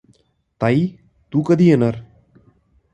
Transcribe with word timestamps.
ताई 0.61 0.87
तू 1.33 1.41
कधी 1.41 1.69
येनार? 1.69 1.95